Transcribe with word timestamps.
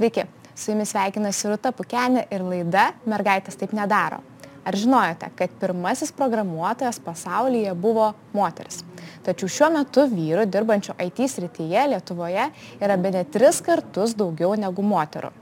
Sveiki, 0.00 0.22
su 0.56 0.70
jumis 0.70 0.94
sveikinasi 0.94 1.50
Rūta 1.50 1.74
Pukenė 1.76 2.22
ir 2.32 2.40
laida 2.40 2.86
Mergaitės 3.04 3.58
taip 3.60 3.74
nedaro. 3.76 4.22
Ar 4.64 4.78
žinojote, 4.80 5.28
kad 5.36 5.58
pirmasis 5.60 6.08
programuotojas 6.16 6.96
pasaulyje 7.04 7.74
buvo 7.76 8.06
moteris? 8.32 8.78
Tačiau 9.26 9.52
šiuo 9.52 9.68
metu 9.74 10.06
vyrų 10.08 10.46
dirbančių 10.48 10.96
IT 11.04 11.20
srityje 11.34 11.84
Lietuvoje 11.92 12.48
yra 12.80 12.96
be 12.96 13.12
net 13.12 13.28
tris 13.36 13.60
kartus 13.60 14.16
daugiau 14.16 14.56
negu 14.56 14.80
moterų. 14.80 15.34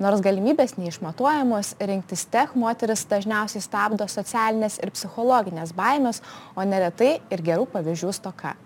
Nors 0.00 0.24
galimybės 0.24 0.78
neišmatuojamos, 0.80 1.74
rinktis 1.76 2.24
tech 2.32 2.56
moteris 2.56 3.04
dažniausiai 3.12 3.60
stabdo 3.68 4.08
socialinės 4.08 4.80
ir 4.80 4.96
psichologinės 4.96 5.76
baimės, 5.76 6.24
o 6.56 6.64
neretai 6.64 7.18
ir 7.28 7.44
gerų 7.44 7.68
pavyzdžių 7.76 8.16
stoka. 8.16 8.56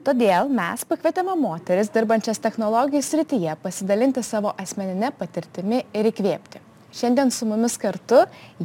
Todėl 0.00 0.48
mes 0.48 0.80
pakvietėme 0.88 1.34
moteris 1.36 1.90
dirbančias 1.92 2.38
technologijų 2.40 3.02
srityje 3.04 3.52
pasidalinti 3.60 4.22
savo 4.24 4.54
asmeninę 4.62 5.10
patirtimi 5.18 5.82
ir 5.92 6.08
įkvėpti. 6.08 6.62
Šiandien 6.96 7.28
su 7.30 7.44
mumis 7.44 7.76
kartu 7.78 8.22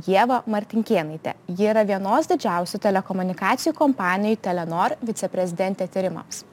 Jėva 0.08 0.40
Martinkienaitė. 0.48 1.36
Ji 1.52 1.68
yra 1.74 1.84
vienos 1.84 2.32
didžiausių 2.32 2.80
telekomunikacijų 2.88 3.76
kompanijų 3.76 4.40
Telenor 4.48 4.96
viceprezidentė 5.04 5.92
tyrimams. 5.92 6.46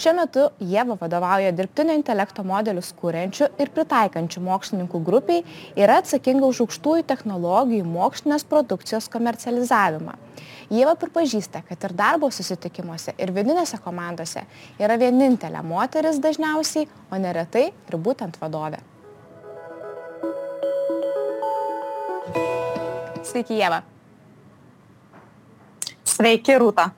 Šiuo 0.00 0.14
metu 0.16 0.46
Jėva 0.60 0.96
vadovauja 1.00 1.52
dirbtinio 1.56 1.96
intelekto 1.98 2.44
modelius 2.46 2.92
kūrenčių 2.98 3.50
ir 3.62 3.72
pritaikančių 3.74 4.42
mokslininkų 4.46 5.02
grupiai, 5.06 5.44
yra 5.78 6.00
atsakinga 6.02 6.48
už 6.48 6.64
aukštųjų 6.66 7.06
technologijų 7.08 7.88
mokslinės 7.88 8.46
produkcijos 8.48 9.10
komercializavimą. 9.12 10.16
Jėva 10.72 10.94
pripažįsta, 10.96 11.60
kad 11.68 11.84
ir 11.84 11.92
darbo 11.98 12.30
susitikimuose, 12.32 13.12
ir 13.20 13.34
vidinėse 13.36 13.76
komandose 13.84 14.46
yra 14.80 14.96
vienintelė 15.00 15.60
moteris 15.66 16.20
dažniausiai, 16.22 16.88
o 17.12 17.20
neretai 17.20 17.68
ir 17.72 17.98
būtent 18.00 18.40
vadovė. 18.40 18.80
Sveiki, 23.22 23.56
Jėva. 23.60 23.82
Sveiki, 26.04 26.56
Rūta. 26.60 26.90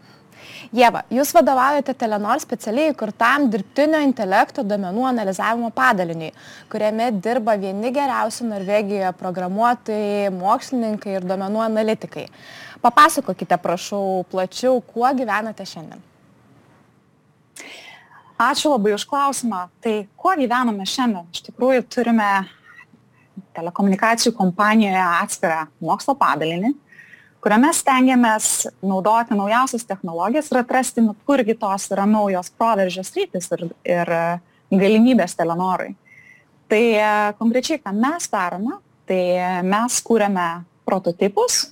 Jėva, 0.74 1.04
jūs 1.06 1.30
vadovaujate 1.30 1.92
Telenor 1.94 2.40
specialiai 2.42 2.90
įkurtam 2.90 3.44
dirbtinio 3.46 4.00
intelekto 4.02 4.64
domenų 4.66 5.04
analizavimo 5.06 5.68
padaliniui, 5.70 6.32
kuriame 6.72 7.12
dirba 7.22 7.54
vieni 7.62 7.92
geriausi 7.94 8.42
Norvegijoje 8.48 9.12
programuotojai, 9.20 10.32
mokslininkai 10.34 11.14
ir 11.20 11.28
domenų 11.30 11.62
analitikai. 11.68 12.26
Papasakokite, 12.82 13.60
prašau, 13.62 14.24
plačiau, 14.32 14.80
kuo 14.82 15.06
gyvenate 15.14 15.62
šiandien. 15.62 16.02
Ačiū 18.34 18.74
labai 18.74 18.96
už 18.96 19.06
klausimą. 19.06 19.68
Tai 19.78 19.94
kuo 20.18 20.34
gyvename 20.42 20.90
šiandien? 20.90 21.30
Iš 21.30 21.46
tikrųjų 21.52 21.86
turime 21.86 22.32
telekomunikacijų 23.54 24.34
kompanijoje 24.34 25.06
atskirą 25.22 25.68
mokslo 25.78 26.18
padalinį, 26.18 26.74
kuriame 27.44 27.68
stengiamės 27.76 28.70
naudoti 28.80 29.36
naujausias 29.36 29.84
technologijas 29.84 30.48
ir 30.48 30.62
atrasti, 30.62 31.04
nu, 31.04 31.12
kurgi 31.28 31.56
tos 31.60 31.90
yra 31.92 32.06
naujos 32.08 32.48
proveržės 32.56 33.12
rytis 33.16 33.50
ir, 33.52 33.66
ir 33.84 34.12
galimybės 34.72 35.36
telenorui. 35.36 35.92
Tai 36.72 36.80
e, 36.80 37.10
konkrečiai, 37.36 37.82
ką 37.84 37.92
mes 37.92 38.30
darome, 38.32 38.78
tai 39.04 39.20
mes 39.68 39.98
kūrėme 40.06 40.46
prototipus, 40.88 41.66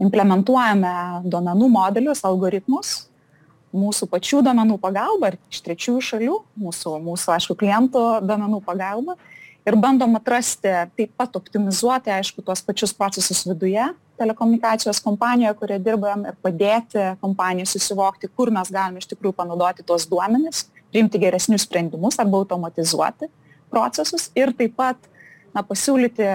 implementuojame 0.00 0.94
duomenų 1.28 1.68
modelius, 1.74 2.24
algoritmus, 2.24 2.96
mūsų 3.76 4.08
pačių 4.08 4.40
duomenų 4.46 4.80
pagalba 4.80 5.34
ir 5.34 5.40
iš 5.52 5.60
trečiųjų 5.66 6.04
šalių, 6.08 6.42
mūsų, 6.64 6.96
mūsų 7.04 7.36
aišku, 7.36 7.58
klientų 7.60 8.04
duomenų 8.24 8.64
pagalba 8.64 9.18
ir 9.68 9.76
bandom 9.76 10.16
atrasti, 10.16 10.72
taip 10.96 11.12
pat 11.20 11.36
optimizuoti, 11.36 12.14
aišku, 12.14 12.40
tuos 12.46 12.64
pačius 12.64 12.96
procesus 12.96 13.44
viduje 13.44 13.84
telekomunikacijos 14.18 15.00
kompanijoje, 15.04 15.54
kurioje 15.60 15.84
dirbam 15.84 16.24
ir 16.28 16.36
padėti 16.42 17.04
kompanijai 17.22 17.68
susivokti, 17.70 18.30
kur 18.34 18.52
mes 18.54 18.70
galime 18.74 19.02
iš 19.02 19.08
tikrųjų 19.12 19.36
panaudoti 19.38 19.86
tuos 19.86 20.06
duomenis, 20.10 20.66
priimti 20.92 21.20
geresnius 21.22 21.66
sprendimus 21.68 22.18
arba 22.18 22.40
automatizuoti 22.42 23.30
procesus 23.70 24.30
ir 24.36 24.54
taip 24.56 24.76
pat 24.78 25.10
na, 25.54 25.62
pasiūlyti 25.62 26.28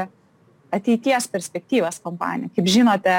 ateities 0.74 1.30
perspektyvas 1.30 2.00
kompanijai. 2.04 2.52
Kaip 2.56 2.70
žinote, 2.70 3.16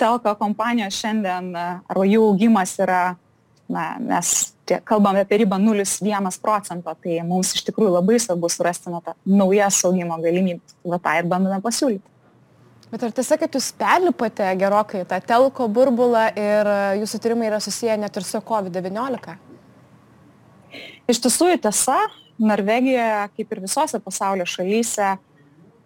telko 0.00 0.34
kompanijos 0.40 0.98
šiandien 1.00 1.52
arba 1.56 2.06
jų 2.08 2.24
augimas 2.30 2.74
yra 2.80 3.02
na, 3.72 3.96
mes 4.00 4.52
kalbame 4.84 5.22
apie 5.24 5.42
ribą 5.42 5.58
0,1 5.60 6.40
procento, 6.42 6.94
tai 7.02 7.20
mums 7.26 7.54
iš 7.56 7.64
tikrųjų 7.68 7.96
labai 7.96 8.18
svarbu 8.20 8.50
surasti 8.52 8.92
na, 8.92 9.00
naujas 9.26 9.82
augimo 9.88 10.18
galimybės. 10.22 10.76
Va 10.84 11.00
tą 11.02 11.16
ir 11.20 11.28
bandome 11.30 11.60
pasiūlyti. 11.64 12.11
Bet 12.92 13.06
ar 13.06 13.12
tiesa, 13.16 13.38
kad 13.40 13.54
jūs 13.56 13.70
perlipote 13.80 14.44
gerokai 14.60 15.06
tą 15.08 15.16
telko 15.24 15.64
burbulą 15.72 16.26
ir 16.36 16.68
jūsų 17.00 17.20
tyrimai 17.24 17.48
yra 17.48 17.60
susiję 17.64 17.96
net 17.96 18.18
ir 18.20 18.26
su 18.28 18.40
COVID-19? 18.44 19.38
Iš 21.08 21.22
tiesų 21.24 21.54
tiesa, 21.64 21.96
Norvegijoje, 22.42 23.30
kaip 23.36 23.54
ir 23.54 23.62
visose 23.64 24.00
pasaulio 24.02 24.44
šalyse, 24.48 25.14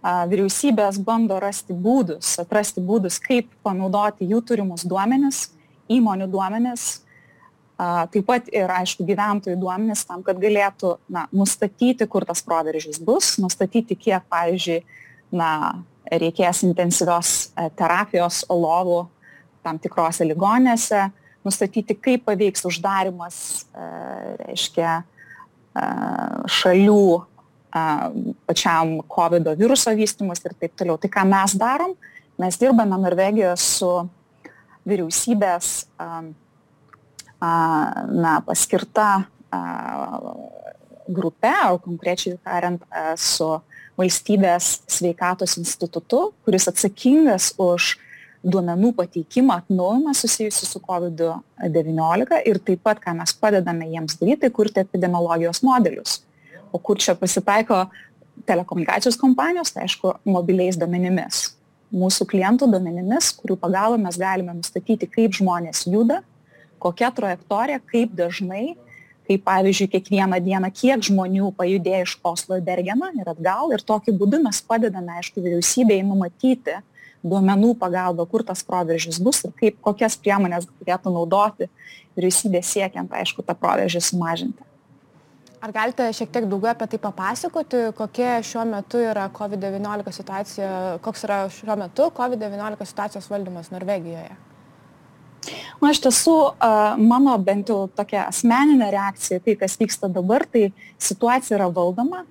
vyriausybės 0.02 0.98
bando 1.06 1.38
rasti 1.42 1.74
būdus, 1.74 2.36
atrasti 2.42 2.82
būdus, 2.82 3.20
kaip 3.22 3.54
panaudoti 3.66 4.26
jų 4.26 4.42
turimus 4.46 4.86
duomenis, 4.86 5.48
įmonių 5.86 6.26
duomenis 6.30 6.90
taip 7.76 8.24
pat 8.26 8.46
ir, 8.50 8.70
aišku, 8.72 9.04
gyventojų 9.06 9.58
duomenys 9.60 10.06
tam, 10.08 10.22
kad 10.26 10.38
galėtų 10.40 10.96
na, 11.12 11.26
nustatyti, 11.30 12.06
kur 12.08 12.24
tas 12.26 12.40
proveržys 12.42 12.98
bus, 12.98 13.34
nustatyti, 13.42 13.98
kiek, 14.00 14.24
pavyzdžiui, 14.32 14.80
na, 15.36 15.50
reikės 16.10 16.62
intensyvios 16.66 17.50
e, 17.56 17.68
terapijos 17.76 18.44
lovų 18.50 19.06
tam 19.66 19.78
tikrose 19.82 20.26
ligonėse, 20.26 21.08
nustatyti, 21.46 21.96
kaip 21.98 22.26
paveiks 22.26 22.66
uždarimas, 22.68 23.38
e, 23.74 23.86
reiškia, 24.44 24.98
e, 25.02 25.88
šalių 26.58 27.06
pačiam 28.48 28.94
COVID 29.12 29.50
viruso 29.58 29.92
vystimus 29.92 30.40
ir 30.46 30.54
taip 30.56 30.72
toliau. 30.80 30.96
Tai 30.96 31.10
ką 31.12 31.26
mes 31.28 31.52
darom? 31.60 31.90
Mes 32.40 32.56
dirbame 32.56 32.96
Norvegijoje 32.96 33.56
su 33.60 33.90
vyriausybės 34.88 35.84
na, 37.36 38.32
paskirta 38.46 39.26
grupe, 41.08 41.52
o 41.70 41.78
konkrečiai 41.82 42.38
tariant 42.44 42.82
su 43.20 43.48
valstybės 43.96 44.82
sveikatos 44.90 45.56
institutu, 45.60 46.30
kuris 46.44 46.68
atsakingas 46.68 47.52
už 47.62 47.94
duomenų 48.46 48.92
pateikimą, 48.96 49.60
atnaujimą 49.62 50.12
susijusiu 50.14 50.68
su 50.68 50.80
COVID-19 50.84 52.42
ir 52.46 52.60
taip 52.62 52.82
pat, 52.86 53.00
ką 53.02 53.16
mes 53.18 53.34
padedame 53.40 53.88
jiems 53.90 54.18
daryti, 54.20 54.52
kurti 54.54 54.82
epidemiologijos 54.84 55.62
modelius. 55.66 56.20
O 56.72 56.78
kur 56.78 57.00
čia 57.00 57.16
pasitaiko 57.18 57.86
telekomunikacijos 58.46 59.18
kompanijos, 59.18 59.72
tai 59.74 59.86
aišku, 59.86 60.18
mobiliais 60.28 60.78
duomenimis. 60.78 61.56
Mūsų 61.96 62.26
klientų 62.28 62.68
duomenimis, 62.70 63.32
kurių 63.40 63.56
pagalba 63.62 63.98
mes 64.02 64.18
galime 64.20 64.54
nustatyti, 64.58 65.08
kaip 65.10 65.34
žmonės 65.38 65.86
juda, 65.88 66.20
kokia 66.82 67.10
trajektorija, 67.14 67.80
kaip 67.90 68.12
dažnai, 68.18 68.76
kaip 69.26 69.42
pavyzdžiui, 69.46 69.88
kiekvieną 69.92 70.38
dieną, 70.44 70.70
kiek 70.74 71.02
žmonių 71.06 71.50
pajudėjo 71.58 72.04
iš 72.06 72.14
Oslo 72.26 72.60
į 72.60 72.64
Bergeną 72.66 73.10
ir 73.18 73.30
atgal. 73.32 73.72
Ir 73.74 73.82
tokiu 73.86 74.14
būdu 74.18 74.40
mes 74.44 74.60
padedame, 74.62 75.18
aišku, 75.20 75.42
vyriausybei 75.42 76.02
numatyti 76.06 76.78
duomenų 77.26 77.74
pagalba, 77.80 78.26
kur 78.30 78.44
tas 78.46 78.62
proveržis 78.66 79.18
bus 79.22 79.42
ir 79.46 79.52
kaip, 79.58 79.80
kokias 79.82 80.18
priemonės 80.20 80.68
galėtų 80.78 81.12
naudoti 81.14 81.70
vyriausybė 82.16 82.62
siekiant, 82.64 83.12
aišku, 83.12 83.44
tą 83.46 83.56
proveržį 83.58 84.02
sumažinti. 84.04 84.62
Ar 85.66 85.72
galite 85.72 86.04
šiek 86.14 86.30
tiek 86.30 86.44
daugiau 86.46 86.70
apie 86.70 86.86
tai 86.92 86.98
papasakoti, 87.02 87.88
kokia 87.96 88.36
šiuo 88.44 88.66
metu 88.68 89.00
yra 89.02 89.24
COVID-19 89.34 90.12
situacija, 90.14 90.68
koks 91.02 91.24
yra 91.26 91.38
šiuo 91.50 91.78
metu 91.80 92.10
COVID-19 92.14 92.86
situacijos 92.86 93.26
valdymas 93.32 93.72
Norvegijoje? 93.72 94.36
Na, 95.82 95.90
iš 95.92 96.00
tiesų, 96.04 96.36
mano 97.02 97.36
bent 97.42 97.70
jau 97.72 97.86
tokia 97.92 98.26
asmeninė 98.30 98.88
reakcija, 98.94 99.42
tai 99.44 99.56
kas 99.60 99.76
vyksta 99.80 100.10
dabar, 100.12 100.46
tai 100.50 100.70
situacija 100.98 101.58
yra 101.58 101.68
valdoma. 101.72 102.24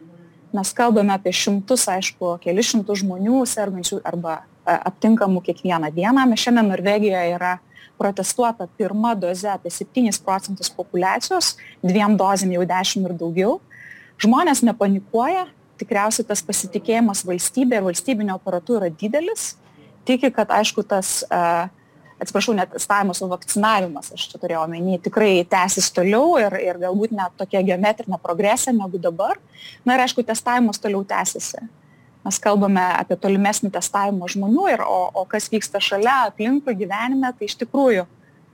Mes 0.55 0.71
kalbame 0.75 1.11
apie 1.15 1.33
šimtus, 1.35 1.87
aišku, 1.91 2.37
keli 2.43 2.63
šimtus 2.63 3.01
žmonių 3.03 3.43
sergančių 3.49 3.99
arba 4.07 4.43
aptinkamų 4.65 5.43
kiekvieną 5.45 5.91
dieną. 5.93 6.25
Mes 6.29 6.41
šiandien 6.41 6.71
Norvegijoje 6.71 7.35
yra 7.35 7.57
protestuota 7.99 8.67
pirma 8.77 9.13
doze 9.15 9.49
apie 9.51 9.71
7 9.71 10.19
procentus 10.23 10.71
populacijos, 10.71 11.55
dviem 11.83 12.17
dozėm 12.19 12.55
jau 12.55 12.65
10 12.67 13.07
ir 13.07 13.15
daugiau. 13.19 13.59
Žmonės 14.21 14.63
nepanikuoja, 14.63 15.45
tikriausiai 15.79 16.27
tas 16.27 16.43
pasitikėjimas 16.43 17.25
valstybė 17.27 17.79
ir 17.79 17.87
valstybinio 17.89 18.37
aparatu 18.39 18.79
yra 18.79 18.89
didelis. 18.89 19.55
Tiki, 20.07 20.29
kad 20.31 20.51
aišku 20.53 20.85
tas 20.87 21.23
uh, 21.27 21.67
atsiprašau, 22.21 22.55
net 22.57 22.71
testavimas, 22.73 23.21
o 23.21 23.29
vakcinavimas, 23.31 24.11
aš 24.15 24.27
čia 24.31 24.39
turėjau 24.41 24.63
omeny, 24.65 24.99
tikrai 25.03 25.43
tęsis 25.49 25.89
toliau 25.95 26.37
ir, 26.41 26.55
ir 26.63 26.79
galbūt 26.81 27.15
net 27.15 27.35
tokia 27.39 27.63
geometrinė 27.65 28.19
progresija 28.23 28.75
negu 28.75 29.01
dabar. 29.01 29.39
Na 29.85 29.97
ir 29.97 30.05
aišku, 30.05 30.23
testavimas 30.27 30.79
toliau 30.81 31.03
tęsiasi. 31.07 31.65
Mes 32.25 32.39
kalbame 32.41 32.81
apie 32.95 33.17
tolimesnį 33.21 33.69
testavimą 33.75 34.27
žmonių 34.33 34.69
ir 34.73 34.81
o, 34.81 34.99
o 35.13 35.25
kas 35.29 35.45
vyksta 35.51 35.81
šalia, 35.83 36.23
aplinkui 36.31 36.73
gyvenime, 36.79 37.29
tai 37.37 37.49
iš 37.49 37.59
tikrųjų 37.61 38.07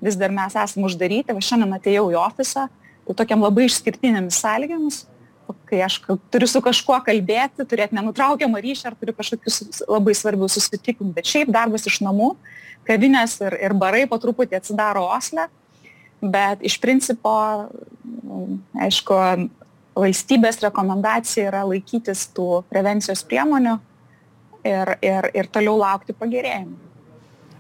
vis 0.04 0.18
dar 0.20 0.34
mes 0.34 0.58
esame 0.58 0.90
uždaryti, 0.90 1.32
va 1.32 1.44
šiandien 1.46 1.78
atėjau 1.78 2.10
į 2.12 2.18
ofisą, 2.20 2.66
tai 3.08 3.16
tokiam 3.16 3.46
labai 3.46 3.68
išskirtinėmis 3.70 4.42
sąlygomis, 4.42 5.04
kai 5.70 5.82
aš 5.86 6.00
turiu 6.34 6.48
su 6.50 6.62
kažkuo 6.64 6.98
kalbėti, 7.06 7.66
turėti 7.68 7.98
nenutraukiamą 7.98 8.62
ryšį 8.64 8.90
ar 8.90 8.98
turiu 9.00 9.16
kažkokius 9.18 9.84
labai 9.90 10.16
svarbius 10.18 10.58
susitikimus, 10.58 11.14
bet 11.16 11.30
šiaip 11.30 11.52
darbas 11.54 11.88
iš 11.90 12.02
namų, 12.06 12.34
kavinės 12.88 13.40
ir, 13.44 13.58
ir 13.70 13.76
barai 13.78 14.06
po 14.10 14.20
truputį 14.22 14.60
atsidaro 14.60 15.06
Osle, 15.12 15.48
bet 16.22 16.62
iš 16.66 16.78
principo, 16.82 17.34
aišku, 18.78 19.18
valstybės 19.98 20.62
rekomendacija 20.64 21.50
yra 21.50 21.66
laikytis 21.68 22.28
tų 22.36 22.62
prevencijos 22.72 23.26
priemonių 23.28 23.76
ir, 24.68 24.96
ir, 25.04 25.28
ir 25.36 25.52
toliau 25.52 25.78
laukti 25.82 26.16
pagerėjimų. 26.18 26.91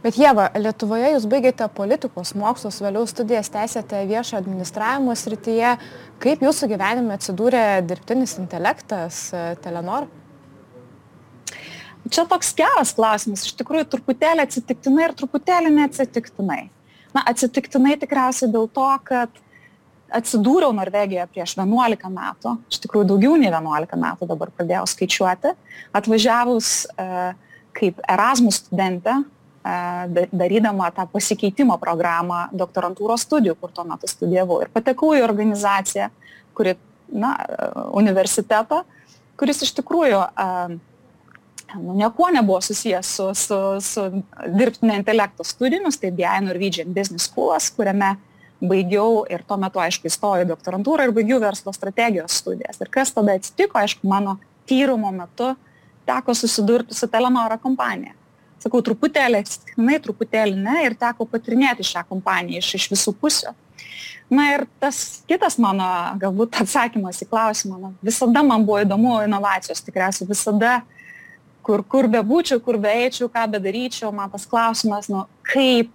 Bet 0.01 0.15
Jėva, 0.18 0.48
Lietuvoje 0.57 1.12
jūs 1.13 1.27
baigėte 1.30 1.68
politikos 1.77 2.31
mokslus, 2.33 2.80
vėliau 2.81 3.03
studijas 3.06 3.51
tęsėte 3.53 4.00
viešo 4.09 4.39
administravimo 4.39 5.13
srityje. 5.13 5.75
Kaip 6.21 6.42
jūsų 6.42 6.69
gyvenime 6.71 7.13
atsidūrė 7.13 7.65
dirbtinis 7.86 8.33
intelektas 8.42 9.27
Telenor? 9.62 10.07
Čia 12.09 12.25
toks 12.25 12.50
geras 12.57 12.95
klausimas, 12.98 13.44
iš 13.45 13.53
tikrųjų 13.59 13.86
truputėlį 13.92 14.42
atsitiktinai 14.48 15.03
ir 15.06 15.13
truputėlį 15.19 15.74
neatsitiktinai. 15.75 16.63
Na, 17.13 17.21
atsitiktinai 17.30 17.94
tikriausiai 18.01 18.50
dėl 18.50 18.65
to, 18.74 18.88
kad 19.06 19.38
atsidūriau 20.18 20.74
Norvegijoje 20.75 21.27
prieš 21.36 21.54
11 21.59 22.09
metų, 22.15 22.56
iš 22.74 22.81
tikrųjų 22.88 23.12
daugiau 23.13 23.36
nei 23.38 23.51
11 23.51 24.01
metų 24.01 24.30
dabar 24.33 24.50
pradėjau 24.57 24.88
skaičiuoti, 24.89 25.54
atvažiavus 26.01 26.71
e, 26.89 27.07
kaip 27.77 28.01
Erasmus 28.09 28.63
studentė, 28.63 29.19
e, 29.21 29.41
darydama 29.63 30.90
tą 30.96 31.06
pasikeitimo 31.12 31.78
programą 31.81 32.48
doktorantūros 32.52 33.28
studijų, 33.28 33.56
kur 33.62 33.74
tuo 33.74 33.86
metu 33.86 34.10
studijavau. 34.10 34.62
Ir 34.63 34.72
patekau 34.74 35.13
į 35.18 35.22
organizaciją, 35.25 36.10
kuri, 36.58 36.75
na, 37.12 37.36
universitetą, 37.98 38.81
kuris 39.38 39.62
iš 39.66 39.74
tikrųjų 39.78 40.24
nu, 41.78 41.94
niekuo 42.00 42.30
nebuvo 42.34 42.62
susijęs 42.62 43.13
su, 43.16 43.30
su, 43.36 43.60
su 43.81 44.08
dirbtinio 44.48 44.98
intelekto 45.00 45.44
studijomis, 45.44 46.00
tai 46.02 46.12
BI 46.12 46.36
Norwegian 46.46 46.94
Business 46.94 47.30
Schools, 47.30 47.69
kuriame 47.75 48.16
baigiau 48.62 49.25
ir 49.30 49.44
tuo 49.48 49.57
metu, 49.57 49.81
aišku, 49.81 50.10
įstojau 50.10 50.46
doktorantūrą 50.52 51.07
ir 51.07 51.14
baigiau 51.16 51.42
verslo 51.42 51.74
strategijos 51.74 52.42
studijas. 52.44 52.81
Ir 52.81 52.92
kas 52.94 53.14
tada 53.16 53.38
atsitiko, 53.38 53.80
aišku, 53.81 54.06
mano 54.07 54.38
tyrimo 54.69 55.10
metu 55.16 55.56
teko 56.06 56.36
susidurti 56.38 56.98
su 56.98 57.10
Telenoro 57.10 57.57
kompanija. 57.62 58.14
Sakau, 58.62 58.84
truputėlį 58.86 59.42
atsitiktinai, 59.42 59.98
truputėlį 60.04 60.58
ne 60.62 60.86
ir 60.86 60.96
teko 61.00 61.25
patirinėti 61.30 61.86
šią 61.88 62.06
kompaniją 62.10 62.62
iš, 62.62 62.75
iš 62.78 62.88
visų 62.94 63.16
pusių. 63.18 63.54
Na 64.31 64.46
ir 64.54 64.66
tas 64.80 65.24
kitas 65.28 65.58
mano 65.60 65.86
galbūt 66.22 66.62
atsakymas 66.62 67.19
į 67.24 67.28
klausimą, 67.31 67.80
na, 67.81 67.90
visada 68.06 68.44
man 68.48 68.63
buvo 68.68 68.80
įdomu 68.86 69.18
inovacijos, 69.25 69.81
tikriausiai 69.84 70.30
visada 70.30 70.78
kur, 71.66 71.84
kur 71.84 72.08
bebūčiau, 72.12 72.62
kur 72.63 72.78
beeičiau, 72.81 73.28
ką 73.34 73.48
bedaryčiau, 73.56 74.13
man 74.16 74.31
tas 74.31 74.46
klausimas, 74.48 75.10
nu, 75.12 75.25
kaip 75.52 75.92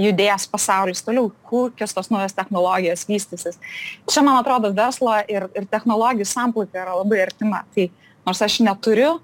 judės 0.00 0.46
pasaulis 0.50 1.04
toliau, 1.06 1.28
kokios 1.50 1.94
tos 1.94 2.10
naujos 2.10 2.34
technologijos 2.34 3.04
vystysis. 3.10 3.60
Čia, 4.10 4.24
man 4.26 4.38
atrodo, 4.40 4.72
verslo 4.74 5.14
ir, 5.30 5.46
ir 5.54 5.68
technologijų 5.70 6.26
samplaika 6.28 6.82
yra 6.82 6.96
labai 6.98 7.20
artima. 7.26 7.62
Tai 7.74 7.88
nors 8.26 8.42
aš 8.42 8.58
neturiu 8.64 9.18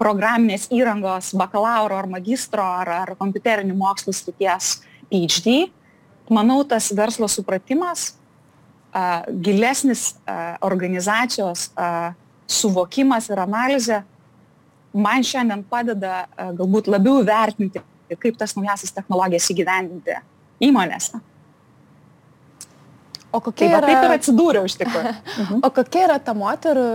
programinės 0.00 0.68
įrangos 0.72 1.34
bakalauro 1.36 1.98
ar 2.00 2.08
magistro 2.08 2.64
ar, 2.64 2.88
ar 3.02 3.12
kompiuterinių 3.20 3.76
mokslų 3.76 4.14
srities 4.16 4.78
PhD, 5.10 5.68
manau, 6.32 6.62
tas 6.64 6.88
verslo 6.96 7.28
supratimas, 7.28 8.14
a, 8.92 9.22
gilesnis 9.28 10.14
a, 10.24 10.56
organizacijos 10.66 11.68
a, 11.76 12.14
suvokimas 12.50 13.28
ir 13.30 13.44
analizė 13.44 14.00
man 14.92 15.24
šiandien 15.24 15.62
padeda 15.70 16.24
e, 16.24 16.46
galbūt 16.58 16.90
labiau 16.90 17.22
vertinti, 17.26 17.82
kaip 18.10 18.38
tas 18.38 18.56
naujasis 18.56 18.94
technologijas 18.94 19.48
įgyvendinti 19.52 20.16
įmonėse. 20.66 21.20
O 23.30 23.38
kokia 23.38 23.68
tai, 23.68 23.76
yra... 23.78 23.86
Taip 23.86 24.04
ir 24.08 24.14
atsidūriau 24.16 24.66
iš 24.66 24.76
tikrųjų. 24.80 25.12
Mhm. 25.40 25.60
O 25.64 25.70
kokia 25.74 26.02
yra 26.08 26.18
ta 26.22 26.34
moterų 26.36 26.86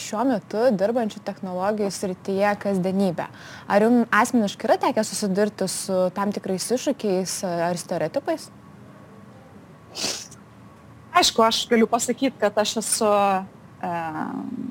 šiuo 0.00 0.24
metu 0.28 0.64
dirbančių 0.74 1.22
technologijų 1.24 1.90
srityje 1.94 2.50
kasdienybė? 2.64 3.28
Ar 3.70 3.86
jums 3.86 4.10
asmeniškai 4.12 4.68
yra 4.68 4.78
tekę 4.82 5.04
susidurti 5.06 5.68
su 5.70 6.00
tam 6.16 6.34
tikrais 6.34 6.66
iššūkiais 6.74 7.38
ar 7.70 7.80
stereotipais? 7.80 8.50
Aišku, 11.14 11.44
aš 11.46 11.64
galiu 11.70 11.86
pasakyti, 11.90 12.34
kad 12.42 12.58
aš 12.58 12.80
esu 12.82 13.10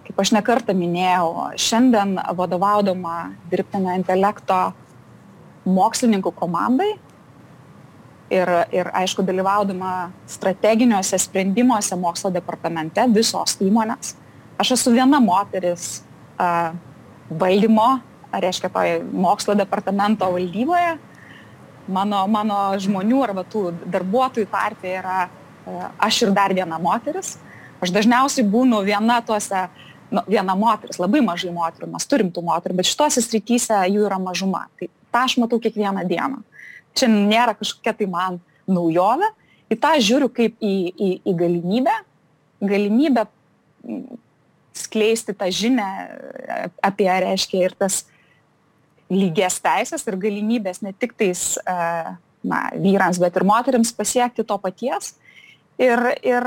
kaip 0.03 0.19
aš 0.19 0.31
nekartą 0.35 0.75
minėjau, 0.77 1.53
šiandien 1.59 2.17
vadovaudama 2.37 3.33
dirbtinio 3.51 3.93
intelekto 3.97 4.73
mokslininkų 5.69 6.33
komandai 6.35 6.93
ir, 8.31 8.49
ir 8.71 8.89
aišku, 8.93 9.23
dalyvaudama 9.25 10.11
strateginiuose 10.29 11.17
sprendimuose 11.19 11.97
mokslo 11.99 12.31
departamente 12.33 13.05
visos 13.13 13.57
įmonės, 13.63 14.15
aš 14.61 14.75
esu 14.77 14.93
viena 14.95 15.19
moteris 15.23 16.01
a, 16.37 16.73
valdymo, 17.29 17.97
reiškia, 18.33 18.69
toje 18.73 18.99
mokslo 19.11 19.55
departamento 19.57 20.29
valdyboje. 20.33 20.97
Mano, 21.93 22.21
mano 22.31 22.57
žmonių 22.79 23.23
arba 23.25 23.43
tų 23.43 23.73
darbuotojų 23.91 24.47
tarpė 24.51 24.93
yra 25.01 25.17
a, 25.25 25.89
aš 26.07 26.23
ir 26.27 26.35
dar 26.35 26.55
viena 26.55 26.79
moteris. 26.81 27.35
Aš 27.83 27.91
dažniausiai 27.91 28.45
būnu 28.47 28.79
viena 28.87 29.19
tuose, 29.25 29.65
nu, 30.13 30.23
viena 30.29 30.55
moteris, 30.55 31.01
labai 31.01 31.19
mažai 31.25 31.51
moterų, 31.51 31.89
mes 31.91 32.07
turim 32.07 32.29
tų 32.31 32.45
moterų, 32.47 32.77
bet 32.79 32.87
šitose 32.87 33.23
srityse 33.25 33.81
jų 33.91 34.05
yra 34.07 34.21
mažuma. 34.23 34.69
Tai 34.79 34.87
tą 34.87 35.25
aš 35.27 35.35
matau 35.43 35.59
kiekvieną 35.59 36.05
dieną. 36.07 36.39
Čia 36.93 37.09
nėra 37.09 37.55
kažkokia 37.57 37.95
tai 37.97 38.07
man 38.09 38.39
naujovė, 38.69 39.29
į 39.73 39.77
tą 39.81 39.93
žiūriu 39.97 40.29
kaip 40.33 40.59
į, 40.61 40.73
į, 40.93 41.09
į 41.25 41.35
galimybę, 41.39 41.95
galimybę 42.63 43.25
skleisti 44.73 45.35
tą 45.37 45.49
žinę 45.53 45.87
apie, 46.85 47.09
reiškia, 47.09 47.65
ir 47.67 47.75
tas 47.77 48.03
lygias 49.13 49.59
teisės 49.61 50.05
ir 50.07 50.17
galimybės 50.21 50.81
ne 50.85 50.93
tik 50.97 51.13
tais 51.19 51.57
na, 52.43 52.63
vyrams, 52.73 53.19
bet 53.21 53.35
ir 53.37 53.45
moteriams 53.47 53.93
pasiekti 53.95 54.45
to 54.47 54.57
paties. 54.61 55.13
Ir, 55.81 55.99
ir 56.21 56.45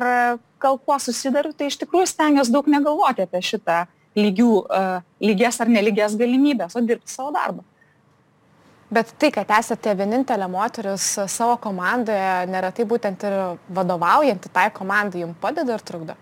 gal 0.63 0.79
kuo 0.79 0.97
susidariu, 1.03 1.53
tai 1.57 1.71
iš 1.71 1.81
tikrųjų 1.83 2.09
stengiuosi 2.13 2.55
daug 2.55 2.69
negalvoti 2.71 3.25
apie 3.27 3.43
šitą 3.43 3.85
lygių, 4.17 4.51
lygias 5.21 5.59
ar 5.61 5.71
nelygias 5.73 6.15
galimybės, 6.19 6.77
o 6.79 6.83
dirbti 6.85 7.13
savo 7.13 7.33
darbą. 7.35 7.65
Bet 8.87 9.11
tai, 9.19 9.33
kad 9.35 9.51
esate 9.51 9.97
vienintelė 9.99 10.47
moteris 10.51 11.09
savo 11.33 11.57
komandoje, 11.59 12.47
neretai 12.53 12.87
būtent 12.87 13.25
ir 13.27 13.35
vadovaujanti 13.75 14.53
tai 14.55 14.69
komandai, 14.75 15.25
jums 15.25 15.41
padeda 15.43 15.75
ir 15.75 15.83
trukdo? 15.83 16.15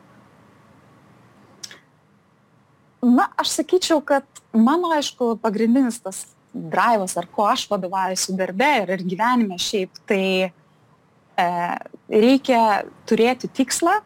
Na, 3.05 3.29
aš 3.37 3.59
sakyčiau, 3.59 4.01
kad 4.01 4.25
mano, 4.57 4.95
aišku, 4.97 5.35
pagrindinis 5.43 6.01
tas 6.01 6.23
drivas, 6.55 7.19
ar 7.21 7.29
ko 7.29 7.51
aš 7.51 7.67
vadovaujuosi 7.69 8.37
darbe 8.39 8.71
ir, 8.81 8.95
ir 8.97 9.05
gyvenime 9.13 9.61
šiaip, 9.61 10.01
tai 10.09 10.25
e, 10.49 11.47
reikia 12.09 12.61
turėti 13.05 13.51
tikslą, 13.61 13.99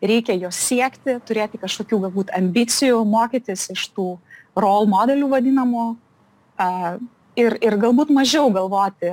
reikia 0.00 0.38
jos 0.40 0.56
siekti, 0.56 1.18
turėti 1.28 1.60
kažkokių 1.60 1.98
galbūt 2.06 2.32
ambicijų, 2.38 3.02
mokytis 3.04 3.68
iš 3.74 3.90
tų 3.92 4.14
role 4.56 4.88
modelių 4.88 5.28
vadinamų 5.34 5.90
ir, 7.38 7.56
ir 7.62 7.76
galbūt 7.80 8.12
mažiau 8.14 8.50
galvoti, 8.54 9.12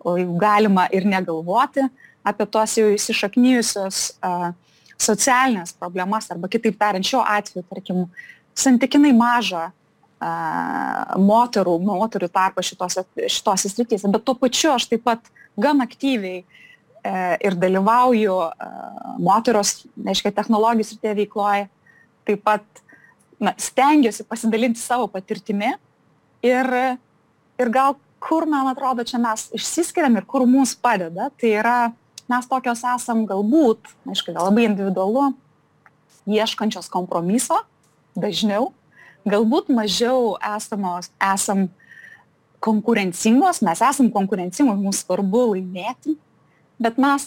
o 0.00 0.16
jau 0.16 0.36
galima 0.40 0.86
ir 0.94 1.04
negalvoti 1.08 1.84
apie 2.24 2.46
tuos 2.52 2.76
jau 2.76 2.88
įsišaknyjusios 2.92 4.00
socialinės 5.00 5.74
problemas 5.80 6.28
arba 6.32 6.48
kitaip 6.52 6.76
tariant 6.80 7.06
šiuo 7.06 7.20
atveju, 7.24 7.64
tarkim, 7.68 8.06
santykinai 8.56 9.12
mažą 9.16 9.70
moterų, 11.16 11.78
moterų 11.80 12.28
tarpą 12.28 12.64
šitose, 12.64 13.06
šitose 13.24 13.70
srityse, 13.72 14.08
bet 14.12 14.24
tuo 14.26 14.34
pačiu 14.36 14.74
aš 14.74 14.90
taip 14.90 15.06
pat 15.06 15.30
gan 15.60 15.80
aktyviai 15.80 16.42
E, 17.00 17.12
ir 17.40 17.56
dalyvauju 17.56 18.34
e, 18.44 18.70
moteros, 19.24 19.86
reiškia, 20.04 20.34
technologijų 20.36 20.84
srityje 20.84 21.14
veikloje, 21.22 21.68
taip 22.28 22.42
pat 22.44 22.82
na, 23.40 23.54
stengiuosi 23.56 24.26
pasidalinti 24.28 24.82
savo 24.82 25.06
patirtimi 25.08 25.70
ir, 26.44 26.68
ir 27.60 27.70
gal 27.72 27.96
kur, 28.20 28.46
man 28.48 28.68
atrodo, 28.70 29.04
čia 29.04 29.20
mes 29.20 29.48
išsiskiriam 29.56 30.18
ir 30.20 30.26
kur 30.28 30.44
mums 30.48 30.74
padeda, 30.76 31.30
tai 31.40 31.54
yra 31.60 31.78
mes 32.30 32.46
tokios 32.46 32.82
esam 32.94 33.24
galbūt, 33.28 33.90
aišku, 34.08 34.34
labai 34.36 34.68
individualu, 34.68 35.32
ieškančios 36.30 36.90
kompromiso 36.92 37.62
dažniau, 38.18 38.70
galbūt 39.28 39.70
mažiau 39.72 40.36
esamos, 40.56 41.10
esam 41.16 41.68
konkurencingos, 42.60 43.62
mes 43.64 43.80
esam 43.82 44.10
konkurencingos, 44.12 44.78
mums 44.78 45.00
svarbu 45.04 45.46
laimėti, 45.54 46.16
bet 46.80 47.00
mes 47.00 47.26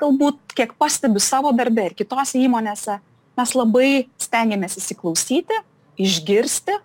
galbūt 0.00 0.56
kiek 0.56 0.74
pastebiu 0.80 1.22
savo 1.22 1.52
darbę 1.54 1.90
ir 1.90 1.96
kitose 1.96 2.40
įmonėse, 2.40 2.98
mes 3.38 3.56
labai 3.56 3.90
stengiamės 4.20 4.76
įsiklausyti, 4.80 5.62
išgirsti, 6.00 6.76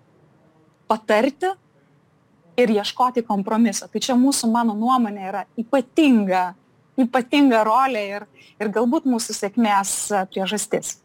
patarti 0.88 1.56
ir 2.58 2.76
ieškoti 2.76 3.26
kompromiso. 3.28 3.90
Tai 3.92 4.02
čia 4.04 4.18
mūsų, 4.20 4.52
mano 4.52 4.76
nuomonė, 4.78 5.26
yra 5.32 5.46
ypatinga, 5.60 6.50
ypatinga 7.06 7.64
rolė 7.68 8.06
ir, 8.18 8.30
ir 8.60 8.72
galbūt 8.76 9.10
mūsų 9.10 9.36
sėkmės 9.40 9.98
priežastis. 10.32 11.00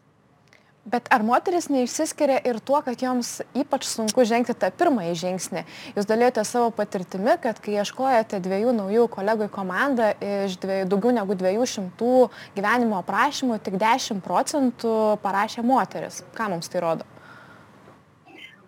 Bet 0.81 1.05
ar 1.13 1.21
moteris 1.21 1.67
neišsiskiria 1.69 2.39
ir 2.49 2.57
tuo, 2.65 2.79
kad 2.81 2.97
joms 2.97 3.35
ypač 3.53 3.85
sunku 3.85 4.23
žengti 4.25 4.55
tą 4.57 4.71
pirmąjį 4.73 5.11
žingsnį? 5.19 5.61
Jūs 5.93 6.09
dalėjote 6.09 6.41
savo 6.49 6.71
patirtimi, 6.73 7.35
kad 7.43 7.61
kai 7.61 7.75
ieškojate 7.77 8.39
dviejų 8.41 8.73
naujų 8.79 9.05
kolegų 9.13 9.45
į 9.45 9.53
komandą 9.53 10.09
iš 10.47 10.57
dviejų, 10.63 10.89
daugiau 10.89 11.13
negu 11.19 11.37
200 11.37 12.11
gyvenimo 12.57 12.97
aprašymų, 13.03 13.61
tik 13.61 13.77
10 13.77 14.25
procentų 14.25 14.97
parašė 15.21 15.61
moteris. 15.61 16.23
Ką 16.33 16.49
mums 16.55 16.73
tai 16.73 16.81
rodo? 16.81 17.10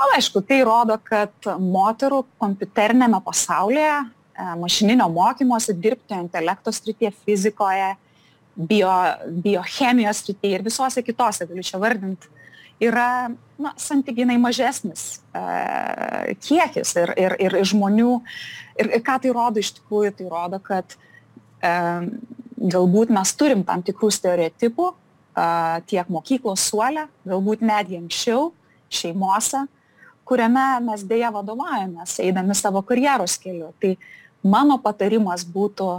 O 0.03 0.11
aišku, 0.15 0.41
tai 0.43 0.59
rodo, 0.67 0.97
kad 0.99 1.47
moterų 1.47 2.23
kompiuterinėme 2.41 3.21
pasaulyje, 3.23 3.99
e, 4.03 4.47
mašininio 4.59 5.07
mokymosi, 5.13 5.75
dirbtinio 5.79 6.25
intelekto 6.25 6.73
srityje, 6.75 7.13
fizikoje, 7.23 7.93
bio, 8.55 8.91
biochemijos 9.45 10.25
srityje 10.25 10.59
ir 10.59 10.65
visose 10.65 11.03
kitose, 11.05 11.47
galiu 11.47 11.63
čia 11.63 11.79
vardinti, 11.81 12.31
yra 12.83 13.31
na, 13.57 13.71
santykinai 13.79 14.37
mažesnis 14.41 15.21
e, 15.31 16.35
kiekis 16.43 16.95
ir, 16.99 17.13
ir, 17.19 17.37
ir 17.47 17.57
žmonių. 17.71 18.17
Ir, 18.81 18.89
ir 18.97 19.03
ką 19.05 19.19
tai 19.23 19.31
rodo 19.35 19.61
iš 19.61 19.73
tikrųjų, 19.77 20.15
tai 20.17 20.27
rodo, 20.31 20.59
kad 20.63 20.97
e, 21.63 21.73
galbūt 22.73 23.13
mes 23.13 23.33
turim 23.39 23.63
tam 23.67 23.85
tikrų 23.85 24.09
stereotipų 24.13 24.89
e, 24.89 25.47
tiek 25.91 26.11
mokyklos 26.11 26.67
suolę, 26.71 27.07
galbūt 27.29 27.63
netgi 27.65 28.01
anksčiau 28.01 28.51
šeimose, 28.93 29.63
kuriame 30.27 30.65
mes 30.85 31.03
dėja 31.07 31.31
vadovaujamės, 31.35 32.17
eidami 32.23 32.55
savo 32.57 32.83
karjeros 32.85 33.37
keliu. 33.41 33.71
Tai 33.81 33.95
mano 34.43 34.79
patarimas 34.81 35.45
būtų 35.47 35.89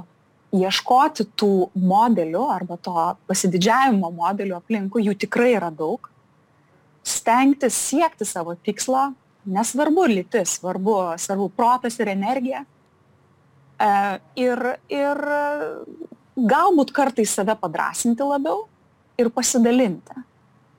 ieškoti 0.54 1.26
tų 1.38 1.52
modelių 1.74 2.44
arba 2.52 2.78
to 2.78 2.94
pasididžiavimo 3.28 4.10
modelių 4.14 4.58
aplinkui, 4.60 5.06
jų 5.08 5.16
tikrai 5.26 5.54
yra 5.56 5.70
daug, 5.74 6.08
stengtis 7.04 7.76
siekti 7.90 8.26
savo 8.28 8.54
tikslo, 8.54 9.10
nesvarbu 9.44 10.06
lytis, 10.08 10.58
svarbu, 10.60 10.96
svarbu 11.20 11.50
protas 11.56 11.98
ir 12.00 12.12
energija. 12.14 12.62
E, 13.74 13.90
ir, 14.40 14.62
ir 14.88 15.20
galbūt 16.34 16.94
kartais 16.94 17.34
save 17.34 17.56
padrasinti 17.60 18.24
labiau 18.24 18.64
ir 19.20 19.30
pasidalinti. 19.34 20.22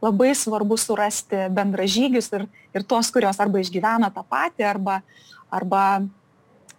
Labai 0.06 0.34
svarbu 0.38 0.78
surasti 0.78 1.48
bendražygius 1.56 2.30
ir, 2.38 2.46
ir 2.76 2.84
tuos, 2.86 3.10
kurios 3.14 3.40
arba 3.42 3.62
išgyvena 3.64 4.12
tą 4.14 4.22
patį, 4.30 4.68
arba, 4.70 5.00
arba, 5.50 5.86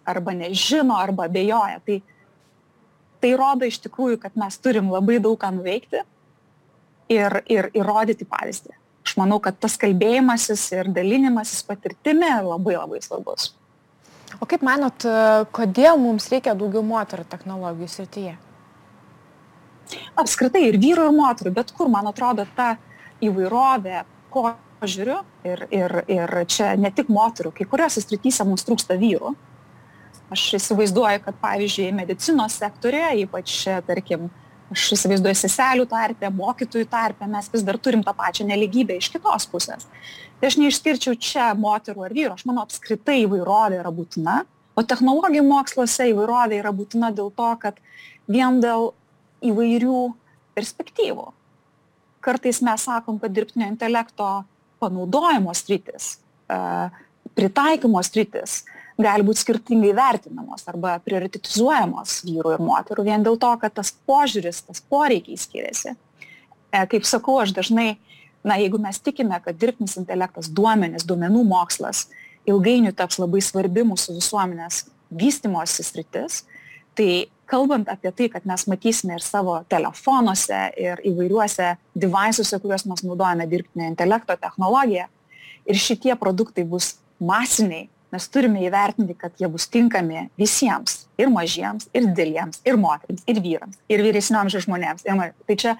arba 0.07 0.35
nežino, 0.37 0.95
arba 0.95 1.27
abejoja. 1.27 1.81
Tai 1.83 1.97
tai 3.21 3.33
rodo 3.37 3.67
iš 3.67 3.79
tikrųjų, 3.85 4.19
kad 4.21 4.35
mes 4.39 4.57
turim 4.61 4.91
labai 4.93 5.19
daug 5.23 5.37
ką 5.41 5.51
nuveikti 5.57 6.03
ir, 7.13 7.39
ir 7.49 7.69
įrodyti 7.77 8.27
pavyzdį. 8.29 8.75
Aš 9.07 9.15
manau, 9.19 9.39
kad 9.43 9.57
tas 9.59 9.77
kalbėjimasis 9.79 10.65
ir 10.75 10.89
dalinimasis 10.91 11.63
patirtimi 11.67 12.29
labai 12.43 12.75
labai 12.75 12.99
svarbus. 13.03 13.53
O 14.43 14.45
kaip 14.49 14.63
manot, 14.67 15.05
kodėl 15.55 15.95
mums 16.01 16.27
reikia 16.31 16.55
daugiau 16.57 16.83
moterų 16.83 17.23
technologijų 17.31 17.87
srityje? 17.93 18.33
Apskritai 20.19 20.65
ir 20.67 20.75
vyrų, 20.81 21.07
ir 21.07 21.15
moterų, 21.15 21.53
bet 21.55 21.71
kur, 21.71 21.87
man 21.87 22.09
atrodo, 22.11 22.43
ta 22.57 22.73
įvairovė 23.23 24.03
požiūrių 24.33 25.17
ir, 25.47 25.63
ir, 25.73 25.95
ir 26.11 26.33
čia 26.49 26.73
ne 26.79 26.91
tik 26.93 27.11
moterų, 27.13 27.53
kai 27.55 27.67
kuriuose 27.69 28.03
srityse 28.03 28.45
mums 28.47 28.65
trūksta 28.67 28.97
vyrų, 28.99 29.33
aš 30.33 30.43
įsivaizduoju 30.59 31.23
kad 31.23 31.39
pavyzdžiui 31.41 31.93
medicinos 31.95 32.57
sektoriuje 32.59 33.23
ypač 33.23 33.55
tarkim 33.87 34.27
aš 34.73 34.89
įsivaizduoju 34.97 35.39
seselių 35.39 35.85
tarpe 35.87 36.29
mokytojų 36.35 36.89
tarpe 36.91 37.29
mes 37.31 37.47
vis 37.53 37.63
dar 37.63 37.79
turim 37.79 38.03
tą 38.03 38.11
pačią 38.17 38.43
nelygybę 38.49 38.97
iš 38.99 39.07
kitos 39.13 39.47
pusės. 39.47 39.87
Tai 40.37 40.51
aš 40.51 40.59
neišskirčiau 40.59 41.15
čia 41.15 41.53
moterų 41.57 42.03
ar 42.03 42.13
vyrų. 42.13 42.35
Aš 42.35 42.43
manau 42.49 42.65
apskritai 42.67 43.21
įvairovė 43.23 43.79
yra 43.79 43.93
būtina 43.95 44.41
o 44.77 44.83
technologijų 44.85 45.45
moksluose 45.47 46.11
įvairovė 46.11 46.61
yra 46.61 46.73
būtina 46.75 47.09
dėl 47.15 47.31
to 47.33 47.49
kad 47.61 47.79
vien 48.29 48.61
dėl 48.61 48.91
įvairių 49.45 50.01
perspektyvų 50.57 51.31
kartais 52.27 52.59
mes 52.65 52.83
sakom 52.89 53.17
kad 53.21 53.33
dirbtinio 53.33 53.71
intelekto 53.71 54.27
panaudojimo 54.83 55.55
sritis 55.57 56.17
pritaikymo 57.37 58.01
sritis 58.05 58.63
gali 58.97 59.25
būt 59.25 59.41
skirtingai 59.43 59.93
vertinamos 59.97 60.65
arba 60.71 60.95
prioritetizuojamos 61.05 62.21
vyrų 62.25 62.55
ir 62.55 62.63
moterų 62.65 63.05
vien 63.05 63.25
dėl 63.25 63.37
to, 63.41 63.51
kad 63.61 63.75
tas 63.77 63.91
požiūris, 64.09 64.63
tas 64.65 64.81
poreikiai 64.81 65.37
skiriasi. 65.37 65.93
E, 65.93 66.79
kaip 66.89 67.05
sakau, 67.05 67.37
aš 67.43 67.53
dažnai, 67.53 67.91
na, 68.47 68.57
jeigu 68.57 68.81
mes 68.81 68.97
tikime, 69.03 69.37
kad 69.43 69.59
dirbtinis 69.59 69.99
intelektas, 70.01 70.49
duomenis, 70.49 71.05
duomenų 71.05 71.45
mokslas 71.45 72.07
ilgainiui 72.49 72.95
taps 72.97 73.19
labai 73.21 73.43
svarbi 73.45 73.85
mūsų 73.85 74.17
visuomenės 74.17 74.87
vystimosi 75.13 75.85
sritis, 75.85 76.41
tai 76.97 77.27
kalbant 77.47 77.89
apie 77.91 78.11
tai, 78.11 78.29
kad 78.33 78.47
mes 78.49 78.67
matysime 78.67 79.17
ir 79.17 79.23
savo 79.23 79.59
telefonuose, 79.71 80.61
ir 80.77 81.03
įvairiuose 81.07 81.73
devaisuose, 81.97 82.59
kuriuos 82.63 82.87
mes 82.89 83.03
naudojame 83.07 83.47
dirbtinio 83.49 83.87
intelekto 83.91 84.35
technologiją, 84.39 85.07
ir 85.67 85.79
šitie 85.81 86.15
produktai 86.19 86.67
bus 86.67 86.95
masiniai 87.19 87.87
mes 88.13 88.27
turime 88.31 88.61
įvertinti, 88.63 89.15
kad 89.19 89.35
jie 89.39 89.49
bus 89.51 89.67
tinkami 89.71 90.27
visiems, 90.39 91.05
ir 91.19 91.31
mažiems, 91.31 91.89
ir 91.95 92.07
dideliems, 92.09 92.61
ir 92.67 92.79
moteriams, 92.79 93.25
ir 93.27 93.41
vyrams, 93.43 93.79
ir 93.91 94.03
vyresnio 94.05 94.39
amžiaus 94.41 94.67
žmonėms. 94.67 95.03
Tai 95.03 95.57
čia 95.59 95.75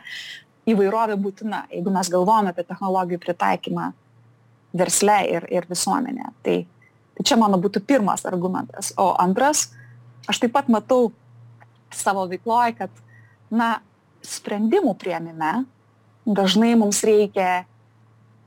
įvairovė 0.67 1.15
būtina, 1.23 1.63
jeigu 1.71 1.93
mes 1.93 2.11
galvojame 2.11 2.51
apie 2.51 2.65
technologijų 2.67 3.21
pritaikymą 3.23 3.91
versle 4.77 5.21
ir, 5.31 5.47
ir 5.53 5.67
visuomenė. 5.69 6.33
Tai, 6.43 6.57
tai 7.17 7.27
čia 7.31 7.39
mano 7.39 7.59
būtų 7.63 7.85
pirmas 7.87 8.27
argumentas. 8.27 8.91
O 8.99 9.13
antras, 9.23 9.69
aš 10.27 10.43
taip 10.43 10.55
pat 10.57 10.67
matau 10.73 11.13
savo 11.93 12.25
veikloje, 12.29 12.77
kad, 12.81 13.01
na, 13.49 13.77
sprendimų 14.27 14.93
prieimime 14.99 15.65
dažnai 16.27 16.73
mums 16.75 17.03
reikia 17.07 17.65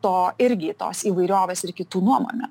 to 0.04 0.32
irgi 0.40 0.74
tos 0.76 1.04
įvairiovės 1.08 1.64
ir 1.64 1.74
kitų 1.76 2.02
nuomonių. 2.04 2.50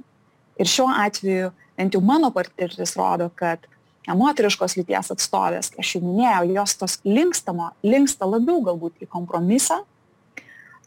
Ir 0.60 0.70
šiuo 0.70 0.88
atveju 0.92 1.52
bent 1.78 1.96
jau 1.96 2.02
mano 2.04 2.32
patirtis 2.36 2.96
rodo 3.00 3.30
kad 3.36 3.68
moteriškos 4.10 4.76
lyties 4.80 5.12
atstovės 5.14 5.72
aš 5.80 5.96
jau 5.96 6.02
minėjau 6.04 6.50
jos 6.56 6.76
tos 6.80 6.98
linkstama 7.06 7.72
linksta 7.86 8.28
labiau 8.30 8.64
galbūt 8.66 9.06
į 9.06 9.10
kompromisą 9.12 9.84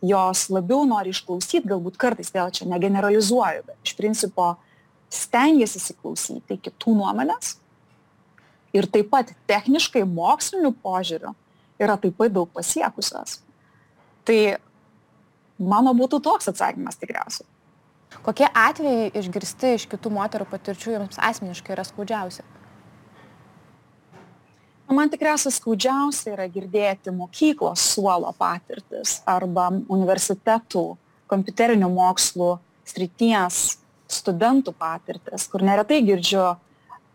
jos 0.03 0.49
labiau 0.51 0.83
nori 0.89 1.15
išklausyt 1.15 1.69
galbūt 1.71 1.99
kartais 2.03 2.33
vėl 2.35 2.51
čia 2.55 2.67
negeneralizuoju 2.71 3.65
bet 3.69 3.79
iš 3.87 3.95
principo 3.99 4.53
stengiasi 5.13 5.79
įsiklausyti 5.79 6.59
kitų 6.67 6.97
nuomones 6.99 7.57
ir 8.77 8.89
taip 8.91 9.11
pat 9.13 9.33
techniškai 9.51 10.05
moksliniu 10.09 10.75
požiūriu 10.85 11.35
yra 11.83 11.97
taip 12.01 12.19
pat 12.19 12.35
daug 12.35 12.51
pasiekusios 12.55 13.41
tai 14.29 14.57
mano 15.59 15.95
būtų 15.99 16.23
toks 16.25 16.51
atsakymas 16.53 17.01
tikriausiai 17.01 17.49
Kokie 18.21 18.47
atvejai 18.47 19.13
išgirsti 19.17 19.77
iš 19.79 19.87
kitų 19.91 20.13
moterų 20.13 20.47
patirčių 20.51 20.99
jums 20.99 21.17
asmeniškai 21.17 21.73
yra 21.75 21.85
skaudžiausi? 21.87 22.45
Man 24.93 25.09
tikriausiai 25.09 25.55
skaudžiausia 25.57 26.35
yra 26.35 26.45
girdėti 26.53 27.15
mokyklos 27.17 27.81
suolo 27.95 28.29
patirtis 28.37 29.23
arba 29.25 29.71
universitetų 29.73 30.83
kompiuterinių 31.33 31.89
mokslų 31.89 32.51
srities 32.85 33.63
studentų 34.13 34.75
patirtis, 34.77 35.47
kur 35.49 35.65
neretai 35.65 36.03
girdžiu 36.05 36.51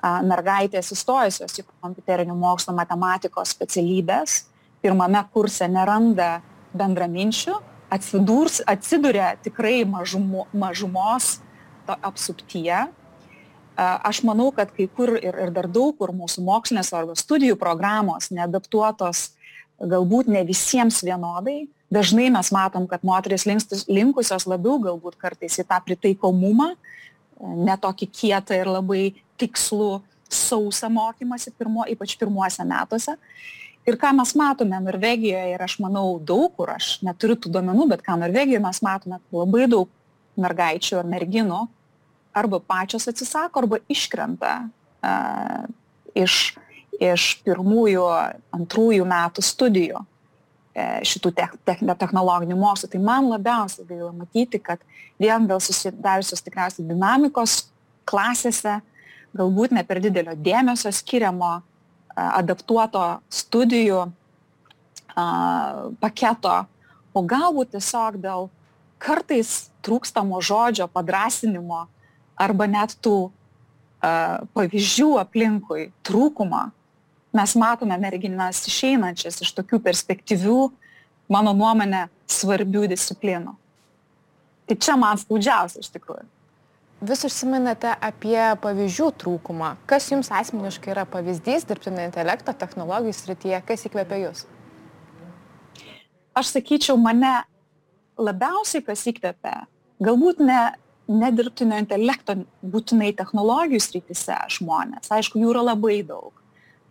mergaitės 0.04 0.92
įstojusios 0.94 1.58
į 1.58 1.66
kompiuterinių 1.82 2.36
mokslo 2.38 2.76
matematikos 2.78 3.56
specialybės, 3.56 4.44
pirmame 4.84 5.24
kurse 5.34 5.68
neranda 5.72 6.38
bendraminčių 6.78 7.56
atsidurs, 7.94 8.62
atsiduria 8.68 9.34
tikrai 9.42 9.82
mažumo, 9.88 10.46
mažumos 10.54 11.38
apsuptyje 11.88 12.86
aš 13.78 14.24
manau, 14.26 14.50
kad 14.52 14.72
kai 14.74 14.88
kur 14.90 15.16
ir, 15.22 15.36
ir 15.38 15.52
dar 15.54 15.68
daug 15.70 15.96
kur 15.98 16.12
mūsų 16.16 16.44
mokslinės 16.46 16.92
arba 16.98 17.16
studijų 17.18 17.58
programos 17.62 18.32
neadaptuotos 18.34 19.32
galbūt 19.78 20.32
ne 20.34 20.42
visiems 20.48 21.04
vienodai. 21.06 21.68
Dažnai 21.94 22.28
mes 22.34 22.50
matom, 22.52 22.88
kad 22.90 23.06
moteris 23.06 23.46
linkusios 23.88 24.48
labiau 24.50 24.80
galbūt 24.84 25.16
kartais 25.22 25.60
į 25.62 25.68
tą 25.70 25.78
pritaikomumą, 25.86 26.74
ne 27.40 27.76
tokį 27.78 28.10
kietą 28.12 28.58
ir 28.58 28.68
labai 28.68 29.04
tikslų 29.40 30.02
sausą 30.30 30.90
mokymasi, 30.92 31.54
pirmo, 31.58 31.86
ypač 31.88 32.18
pirmuose 32.20 32.66
metuose. 32.68 33.16
Ir 33.88 33.96
ką 33.96 34.12
mes 34.18 34.34
matome 34.36 34.80
Norvegijoje, 34.84 35.54
ir 35.54 35.62
aš 35.64 35.78
manau 35.80 36.18
daug 36.20 36.52
kur, 36.58 36.74
aš 36.74 36.98
neturiu 37.08 37.38
tų 37.40 37.54
duomenų, 37.56 37.86
bet 37.94 38.04
ką 38.04 38.18
Norvegijoje 38.20 38.60
mes 38.64 38.82
matome, 38.84 39.22
labai 39.32 39.70
daug 39.72 39.88
mergaičių 40.38 41.00
ar 41.00 41.08
merginų 41.08 41.62
arba 42.38 42.60
pačios 42.60 43.08
atsisako, 43.10 43.64
arba 43.64 43.80
iškrenta 43.90 44.58
uh, 44.68 45.64
iš, 46.18 46.58
iš 47.00 47.30
pirmųjų, 47.48 48.04
antrųjų 48.60 49.08
metų 49.08 49.46
studijų 49.46 50.04
uh, 50.04 51.00
šitų 51.08 51.32
te, 51.40 51.48
te, 51.66 51.78
technologinių 51.88 52.60
mokslų. 52.60 52.92
Tai 52.94 53.02
man 53.08 53.32
labiausiai 53.32 53.88
gaila 53.88 54.12
matyti, 54.12 54.60
kad 54.62 54.84
vien 55.22 55.48
dėl 55.50 55.64
susidariusios 55.64 56.44
tikriausiai 56.46 56.86
dinamikos 56.92 57.64
klasėse, 58.08 58.82
galbūt 59.38 59.74
ne 59.78 59.84
per 59.88 60.02
didelio 60.04 60.36
dėmesio 60.36 60.92
skiriamo 60.94 61.58
adaptuoto 62.18 63.04
studijų 63.30 64.08
paketo, 66.02 66.56
o 67.14 67.24
galbūt 67.26 67.76
tiesiog 67.76 68.18
dėl 68.22 68.50
kartais 69.02 69.70
trūkstamo 69.86 70.42
žodžio, 70.42 70.88
padrasinimo 70.90 71.86
arba 72.38 72.68
net 72.70 72.98
tų 73.02 73.30
pavyzdžių 74.02 75.12
aplinkui 75.22 75.88
trūkumą, 76.06 76.68
mes 77.38 77.56
matome 77.58 77.98
merginas 78.02 78.62
išeinančias 78.70 79.42
iš 79.46 79.54
tokių 79.58 79.82
perspektyvių, 79.86 80.60
mano 81.34 81.54
nuomonė, 81.58 82.08
svarbių 82.30 82.88
disciplinų. 82.92 83.54
Tai 84.68 84.76
čia 84.84 84.98
man 85.00 85.20
skaudžiausia 85.20 85.82
iš 85.82 85.90
tikrųjų. 85.94 86.26
Vis 86.98 87.22
užsiminate 87.28 87.92
apie 88.02 88.40
pavyzdžių 88.62 89.12
trūkumą. 89.22 89.76
Kas 89.90 90.08
jums 90.10 90.32
asmeniškai 90.34 90.96
yra 90.96 91.06
pavyzdys 91.06 91.68
dirbtinio 91.70 92.08
intelekto 92.08 92.56
technologijų 92.58 93.14
srityje, 93.14 93.62
kas 93.68 93.86
įkvepia 93.86 94.18
jūs? 94.24 94.48
Aš 96.38 96.56
sakyčiau, 96.56 96.98
mane 96.98 97.44
labiausiai 98.18 98.82
kas 98.86 99.06
įkvepia, 99.10 99.68
galbūt 100.02 100.42
ne 100.42 100.62
ne 101.08 101.30
dirbtinio 101.32 101.80
intelekto 101.80 102.36
būtinai 102.62 103.14
technologijų 103.16 103.80
srityse 103.84 104.38
žmonės. 104.58 105.12
Aišku, 105.14 105.40
jų 105.40 105.54
yra 105.54 105.64
labai 105.70 106.02
daug. 106.08 106.34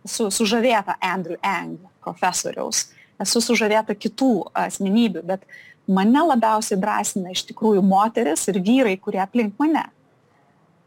Esu 0.07 0.29
sužavėta 0.33 0.97
Andrew 1.03 1.37
Eng, 1.45 1.77
profesoriaus, 2.01 2.87
esu 3.21 3.41
sužavėta 3.43 3.95
kitų 3.97 4.31
asmenybių, 4.57 5.23
bet 5.27 5.45
mane 5.87 6.23
labiausiai 6.31 6.79
drąsina 6.81 7.33
iš 7.35 7.45
tikrųjų 7.51 7.83
moteris 7.85 8.47
ir 8.49 8.61
vyrai, 8.63 8.95
kurie 8.97 9.21
aplink 9.21 9.57
mane. 9.61 9.85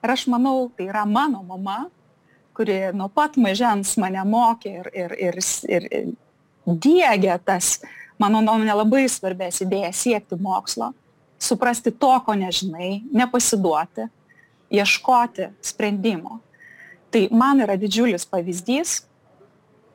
Ir 0.00 0.14
aš 0.14 0.26
manau, 0.33 0.71
tai 0.76 0.88
yra 0.88 1.04
mano 1.07 1.42
mama, 1.45 1.85
kuri 2.57 2.92
nuo 2.97 3.09
pat 3.12 3.37
mažens 3.40 3.97
mane 4.00 4.23
mokė 4.25 4.73
ir, 4.80 4.88
ir, 4.97 5.16
ir, 5.28 5.40
ir, 5.69 5.88
ir 5.92 6.09
dėgė 6.66 7.37
tas, 7.45 7.78
mano 8.21 8.40
nuomonė, 8.45 8.73
labai 8.76 9.07
svarbės 9.12 9.61
idėjas 9.64 10.02
siekti 10.07 10.40
mokslo 10.40 10.92
suprasti 11.40 11.90
to, 11.90 12.12
ko 12.25 12.35
nežinai, 12.37 13.00
nepasiduoti, 13.12 14.07
ieškoti 14.71 15.49
sprendimo. 15.64 16.38
Tai 17.11 17.26
man 17.35 17.62
yra 17.64 17.75
didžiulis 17.80 18.26
pavyzdys. 18.28 19.00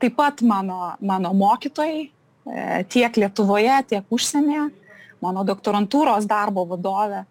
Taip 0.02 0.18
pat 0.18 0.42
mano, 0.44 0.96
mano 1.00 1.32
mokytojai 1.38 2.02
e, 2.04 2.10
tiek 2.92 3.16
Lietuvoje, 3.16 3.78
tiek 3.88 4.10
užsienyje, 4.12 4.66
mano 5.24 5.46
doktorantūros 5.48 6.28
darbo 6.28 6.66
vadovė, 6.68 7.24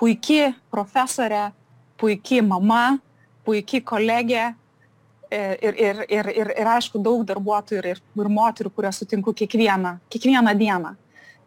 puikiai 0.00 0.50
profesorė, 0.74 1.52
puikiai 2.00 2.42
mama, 2.44 2.98
puikiai 3.44 3.84
kolegė 3.84 4.42
e, 4.44 5.40
ir, 5.62 5.78
ir, 5.78 6.02
ir, 6.08 6.30
ir, 6.34 6.52
ir 6.60 6.70
aišku 6.74 7.00
daug 7.02 7.24
darbuotojų 7.28 7.80
ir, 7.80 7.88
ir, 7.94 8.30
moterų, 8.38 8.72
kurias 8.74 9.00
sutinku 9.02 9.34
kiekvieną, 9.36 9.98
kiekvieną 10.12 10.54
dieną. 10.58 10.94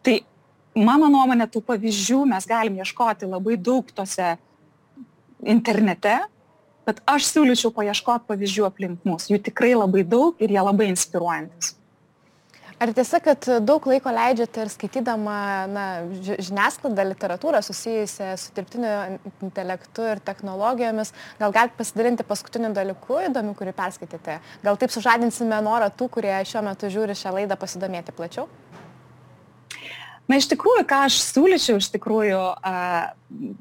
Tai 0.02 0.18
mano 0.78 1.10
nuomonė 1.12 1.48
tų 1.52 1.62
pavyzdžių 1.68 2.24
mes 2.32 2.46
galim 2.48 2.78
ieškoti 2.82 3.28
labai 3.28 3.56
daug 3.56 3.88
tose 3.94 4.36
internete, 5.46 6.18
bet 6.88 7.02
aš 7.06 7.28
siūlyčiau 7.32 7.72
paieškoti 7.74 8.28
pavyzdžių 8.30 8.68
aplink 8.68 9.04
mus. 9.08 9.28
Jų 9.30 9.42
tikrai 9.50 9.74
labai 9.76 10.04
daug 10.08 10.38
ir 10.42 10.54
jie 10.54 10.62
labai 10.62 10.88
inspiruojantis. 10.92 11.77
Ar 12.78 12.92
tiesa, 12.94 13.18
kad 13.18 13.42
daug 13.66 13.86
laiko 13.90 14.10
leidžiate 14.14 14.62
ir 14.62 14.68
skaitydama 14.70 15.38
na, 15.66 15.86
žiniasklaidą, 16.22 17.08
literatūrą 17.08 17.58
susijusią 17.66 18.28
su 18.38 18.52
dirbtiniu 18.54 18.92
intelektu 19.42 20.06
ir 20.06 20.22
technologijomis, 20.22 21.10
gal 21.40 21.54
galite 21.56 21.74
pasidalinti 21.80 22.26
paskutiniu 22.28 22.70
dalyku 22.76 23.18
įdomiu, 23.26 23.56
kurį 23.58 23.74
perskaitėte? 23.80 24.38
Gal 24.62 24.78
taip 24.78 24.94
sužadinsime 24.94 25.58
norą 25.66 25.90
tų, 25.90 26.06
kurie 26.20 26.36
šiuo 26.46 26.62
metu 26.68 26.90
žiūri 26.94 27.18
šią 27.18 27.34
laidą 27.40 27.58
pasidomėti 27.58 28.14
plačiau? 28.14 28.46
Na, 30.28 30.36
iš 30.38 30.46
tikrųjų, 30.52 30.86
ką 30.86 31.04
aš 31.08 31.18
siūlyčiau 31.32 31.80
iš 31.82 31.90
tikrųjų 31.96 32.40
a, 32.62 32.74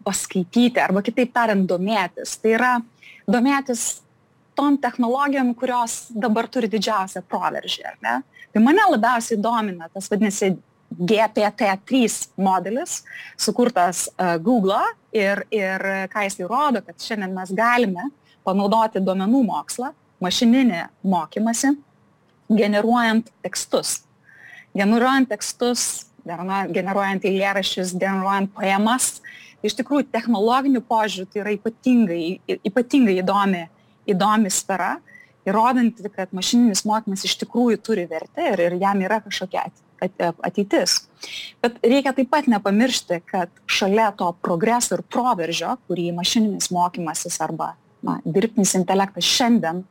paskaityti, 0.05 0.77
arba 0.83 1.01
kitaip 1.01 1.33
tariant, 1.33 1.65
domėtis, 1.65 2.37
tai 2.43 2.53
yra 2.59 2.73
domėtis 3.25 4.03
tom 4.57 4.77
technologijom, 4.81 5.53
kurios 5.57 6.07
dabar 6.09 6.49
turi 6.51 6.69
didžiausią 6.71 7.23
proveržį, 7.29 7.83
ar 7.91 7.99
ne? 8.03 8.15
Tai 8.53 8.63
mane 8.65 8.87
labiausiai 8.89 9.39
domina 9.41 9.89
tas 9.93 10.09
vadinasi 10.11 10.55
GPT-3 10.97 12.39
modelis, 12.41 13.01
sukurtas 13.37 14.07
uh, 14.09 14.37
Google 14.41 14.81
ir, 15.13 15.43
ir 15.53 15.83
ką 16.13 16.25
jis 16.25 16.39
įrodo, 16.41 16.81
kad 16.85 16.97
šiandien 17.03 17.35
mes 17.35 17.51
galime 17.53 18.09
panaudoti 18.47 19.03
duomenų 19.03 19.43
mokslą, 19.49 19.91
mašininį 20.23 20.85
mokymasi, 21.05 21.75
generuojant 22.49 23.29
tekstus. 23.45 23.99
Generuojant 24.77 25.29
tekstus 25.29 26.07
generuojant 26.27 27.25
eilėraščius, 27.25 27.95
generuojant 27.99 28.51
poemas. 28.55 29.17
Iš 29.65 29.77
tikrųjų, 29.79 30.07
technologinių 30.13 30.83
požiūrių 30.85 31.27
tai 31.31 31.41
yra 31.41 31.53
ypatingai, 31.55 32.21
ypatingai 32.67 33.17
įdomi, 33.23 33.63
įdomi 34.09 34.51
sfera, 34.53 34.97
įrodanti, 35.47 36.09
kad 36.13 36.33
mašininis 36.35 36.83
mokymas 36.87 37.23
iš 37.27 37.37
tikrųjų 37.43 37.79
turi 37.83 38.07
vertę 38.09 38.49
ir, 38.53 38.63
ir 38.67 38.77
jam 38.81 39.03
yra 39.03 39.21
kažkokia 39.23 39.67
ateitis. 40.45 40.99
Bet 41.63 41.79
reikia 41.81 42.13
taip 42.17 42.29
pat 42.33 42.49
nepamiršti, 42.51 43.21
kad 43.29 43.53
šalia 43.65 44.11
to 44.17 44.29
progreso 44.43 44.97
ir 44.97 45.05
proveržio, 45.07 45.77
kurį 45.87 46.11
mašininis 46.17 46.69
mokymasis 46.75 47.39
arba 47.43 47.73
na, 48.05 48.19
dirbtinis 48.25 48.75
intelektas 48.77 49.25
šiandien 49.25 49.85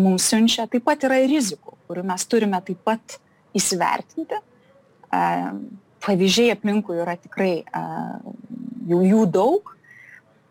mums 0.00 0.26
siunčia, 0.30 0.66
taip 0.70 0.86
pat 0.86 1.04
yra 1.06 1.20
ir 1.22 1.30
rizikų, 1.30 1.76
kurių 1.90 2.06
mes 2.10 2.26
turime 2.30 2.58
taip 2.66 2.82
pat 2.86 3.20
įsivertinti 3.56 4.38
pavyzdžiai 6.04 6.54
aplinkui 6.54 7.00
yra 7.02 7.16
tikrai 7.20 7.60
jau 8.90 9.00
jų 9.04 9.24
daug, 9.32 9.74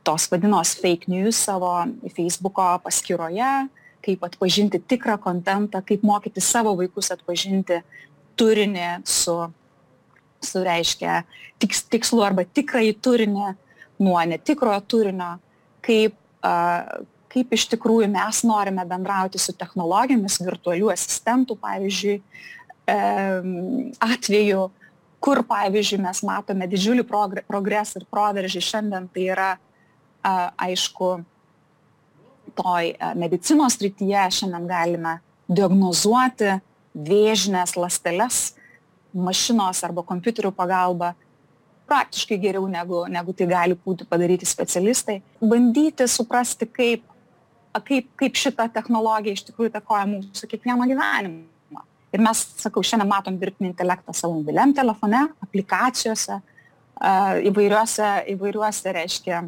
tos 0.04 0.28
vadinos 0.32 0.74
fake 0.80 1.10
news 1.12 1.40
savo 1.48 1.72
Facebooko 2.16 2.66
paskyroje, 2.84 3.68
kaip 4.06 4.24
atpažinti 4.24 4.80
tikrą 4.80 5.18
kontentą, 5.22 5.82
kaip 5.86 6.04
mokyti 6.08 6.42
savo 6.44 6.74
vaikus 6.80 7.12
atpažinti 7.14 7.82
turinį 8.40 8.90
su, 9.08 9.36
su 10.40 10.64
reiškia, 10.64 11.24
tiks, 11.60 11.84
tikslu 11.92 12.24
arba 12.24 12.46
tikrai 12.48 12.94
turinį 12.96 13.54
nuo 14.00 14.20
netikrojo 14.32 14.80
turinio, 14.88 15.34
kaip, 15.84 16.16
uh, 16.48 17.04
kaip 17.30 17.52
iš 17.54 17.68
tikrųjų 17.76 18.08
mes 18.12 18.44
norime 18.48 18.86
bendrauti 18.88 19.42
su 19.42 19.54
technologijomis, 19.54 20.40
virtualių 20.48 20.94
asistentų, 20.96 21.60
pavyzdžiui, 21.60 22.22
atveju, 24.00 24.68
kur, 25.20 25.42
pavyzdžiui, 25.48 26.00
mes 26.04 26.22
matome 26.26 26.68
didžiulį 26.72 27.06
progresą 27.08 28.00
ir 28.00 28.08
proveržį 28.12 28.62
šiandien, 28.64 29.10
tai 29.14 29.28
yra, 29.34 29.50
aišku, 30.24 31.10
toj 32.58 32.94
medicinos 33.16 33.78
rytyje 33.80 34.26
šiandien 34.40 34.68
galime 34.68 35.20
diagnozuoti 35.50 36.58
vėžinės 36.94 37.76
lasteles 37.80 38.40
mašinos 39.14 39.84
arba 39.86 40.04
kompiuterių 40.06 40.52
pagalba 40.54 41.14
praktiškai 41.90 42.38
geriau 42.38 42.68
negu, 42.70 43.06
negu 43.10 43.34
tai 43.34 43.48
gali 43.50 43.78
būti 43.78 44.06
padaryti 44.06 44.46
specialistai. 44.46 45.22
Bandyti 45.42 46.06
suprasti, 46.06 46.68
kaip, 46.70 47.06
kaip, 47.86 48.12
kaip 48.20 48.38
šita 48.38 48.68
technologija 48.74 49.34
iš 49.34 49.48
tikrųjų 49.48 49.74
takoja 49.80 50.06
mūsų 50.12 50.52
kiekvieno 50.52 50.86
gyvenimą 50.90 51.48
Ir 52.10 52.22
mes, 52.26 52.42
sakau, 52.58 52.82
šiandien 52.86 53.10
matom 53.10 53.36
dirbtinį 53.38 53.70
intelektą 53.70 54.16
savo 54.18 54.40
mobiliam 54.40 54.72
telefone, 54.74 55.28
aplikacijose, 55.46 56.40
įvairiuose, 57.50 58.08
įvairiuose 58.34 58.94
reiškia, 58.98 59.44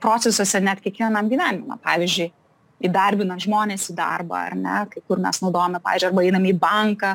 procesuose 0.00 0.60
net 0.62 0.82
kiekvienam 0.84 1.28
gyvenimą. 1.30 1.78
Pavyzdžiui, 1.84 2.30
įdarbinant 2.86 3.44
žmonės 3.44 3.90
į 3.92 3.96
darbą, 3.98 4.40
ar 4.48 4.56
ne, 4.56 4.80
kai 4.92 5.02
kur 5.06 5.20
mes 5.22 5.40
naudojame, 5.42 5.80
pavyzdžiui, 5.84 6.10
arba 6.10 6.24
einame 6.26 6.52
į 6.52 6.58
banką 6.60 7.14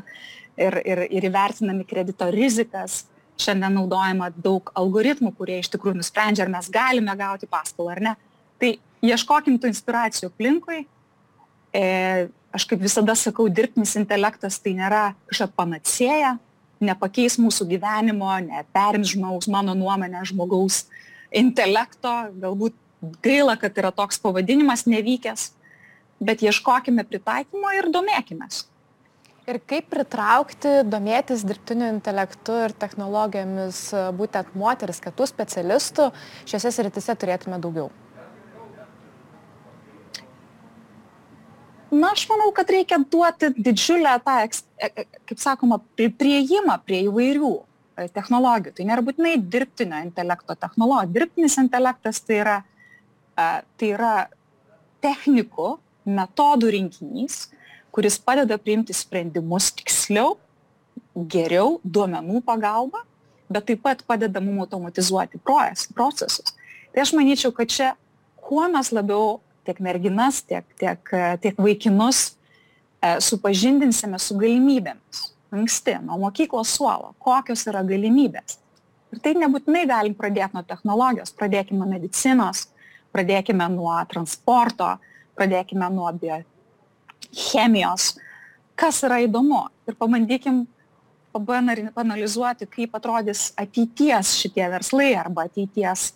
ir, 0.58 0.80
ir, 0.86 1.04
ir 1.18 1.30
įvertinami 1.30 1.86
kredito 1.90 2.30
rizikas. 2.34 3.04
Šiandien 3.42 3.74
naudojama 3.76 4.30
daug 4.32 4.70
algoritmų, 4.80 5.34
kurie 5.36 5.58
iš 5.60 5.68
tikrųjų 5.74 5.98
nusprendžia, 6.00 6.46
ar 6.46 6.52
mes 6.54 6.70
galime 6.72 7.12
gauti 7.20 7.50
paskolą 7.52 7.92
ar 7.92 8.02
ne. 8.06 8.14
Tai 8.62 8.70
ieškokim 9.04 9.58
tų 9.60 9.74
inspiracijų 9.74 10.30
aplinkui. 10.30 10.86
E, 11.76 11.84
aš 12.56 12.64
kaip 12.70 12.80
visada 12.80 13.18
sakau, 13.20 13.50
dirbtinis 13.52 13.98
intelektas 14.00 14.62
tai 14.64 14.78
nėra 14.78 15.10
kažkokia 15.28 15.58
panacėja, 15.60 16.32
nepakeis 16.86 17.36
mūsų 17.42 17.68
gyvenimo, 17.74 18.32
neperims 18.46 19.12
žmogaus, 19.12 19.50
mano 19.52 19.76
nuomonė, 19.76 20.24
žmogaus 20.32 20.86
intelekto, 21.36 22.14
galbūt 22.42 22.78
gaila, 23.26 23.58
kad 23.60 23.76
yra 23.78 23.92
toks 23.96 24.22
pavadinimas 24.24 24.86
nevykęs, 24.90 25.50
bet 26.24 26.46
ieškokime 26.46 27.06
pritaikymo 27.08 27.74
ir 27.78 27.92
domėkimės. 27.94 28.64
Ir 29.46 29.60
kaip 29.70 29.92
pritraukti, 29.92 30.80
domėtis 30.90 31.44
dirbtiniu 31.46 31.92
intelektu 31.92 32.56
ir 32.66 32.74
technologijomis 32.82 33.82
būtent 34.18 34.56
moteris, 34.58 34.98
kad 35.04 35.14
tų 35.14 35.28
specialistų 35.30 36.10
šiuose 36.50 36.72
sritise 36.74 37.14
turėtume 37.14 37.60
daugiau? 37.62 37.92
Na, 41.94 42.10
aš 42.12 42.26
manau, 42.28 42.50
kad 42.56 42.70
reikia 42.74 42.98
duoti 42.98 43.52
didžiulę 43.54 44.18
tą, 44.26 44.40
e, 44.42 44.90
e, 44.90 45.06
kaip 45.30 45.40
sakoma, 45.40 45.78
prieimą 45.96 46.80
prie 46.84 47.06
įvairių 47.06 47.54
technologijų. 48.16 48.76
Tai 48.78 48.86
nėra 48.90 49.04
būtinai 49.06 49.36
dirbtinio 49.40 50.02
intelekto 50.06 50.56
technologija. 50.60 51.14
Dirbtinis 51.20 51.58
intelektas 51.62 52.22
tai 52.24 52.42
yra 52.44 52.56
tai 53.36 53.92
yra 53.92 54.14
technikų, 55.04 55.76
metodų 56.06 56.72
rinkinys, 56.76 57.50
kuris 57.96 58.18
padeda 58.22 58.58
priimti 58.62 58.96
sprendimus 58.96 59.72
tiksliau, 59.76 60.36
geriau, 61.16 61.80
duomenų 61.84 62.42
pagalba, 62.46 63.04
bet 63.52 63.68
taip 63.70 63.84
pat 63.86 64.04
padeda 64.08 64.42
mums 64.44 64.66
automatizuoti 64.66 65.40
procesus. 65.46 66.56
Tai 66.94 67.04
aš 67.04 67.14
manyčiau, 67.16 67.54
kad 67.56 67.72
čia 67.72 67.92
kuo 68.40 68.66
mes 68.72 68.92
labiau 68.96 69.40
tiek 69.68 69.80
merginas, 69.84 70.42
tiek, 70.46 70.66
tiek, 70.80 71.14
tiek 71.42 71.58
vaikinus 71.60 72.36
e, 73.02 73.16
supažindinsime 73.24 74.20
su 74.22 74.38
galimybėmis. 74.40 75.24
Anksti, 75.56 75.98
nuo 76.04 76.20
mokyklos 76.26 76.76
suolo, 76.76 77.14
kokios 77.20 77.66
yra 77.72 77.84
galimybės. 77.88 78.60
Ir 79.14 79.22
tai 79.24 79.36
nebūtinai 79.40 79.86
galim 79.88 80.16
pradėti 80.18 80.58
nuo 80.58 80.64
technologijos, 80.68 81.32
pradėkime 81.40 81.88
medicinos, 81.88 82.68
pradėkime 83.16 83.68
nuo 83.72 83.96
transporto, 84.12 84.96
pradėkime 85.40 85.88
nuo 85.94 86.12
biochemijos, 86.20 88.16
kas 88.76 89.04
yra 89.08 89.22
įdomu 89.24 89.66
ir 89.88 89.96
pabandykim 90.00 90.66
panalizuoti, 91.96 92.68
kaip 92.72 92.96
atrodys 92.96 93.52
ateities 93.60 94.36
šitie 94.40 94.68
verslai 94.72 95.14
arba 95.20 95.48
ateities, 95.50 96.14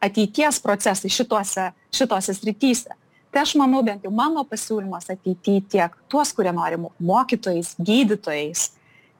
ateities 0.00 0.60
procesai 0.64 1.10
šituose, 1.12 1.70
šituose 1.92 2.34
srityse. 2.34 2.96
Tai 3.32 3.42
aš 3.46 3.54
manau, 3.56 3.80
bent 3.84 4.04
jau 4.04 4.12
mano 4.12 4.44
pasiūlymas 4.44 5.08
ateityje 5.12 5.64
tiek 5.72 5.94
tuos, 6.08 6.32
kurie 6.36 6.52
nori 6.52 6.76
mokytojais, 7.00 7.74
gydytojais, 7.80 8.70